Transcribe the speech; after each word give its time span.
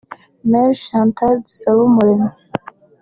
Marie 0.49 0.79
Chantal 0.85 1.33
Dusabumuremyi 1.43 2.29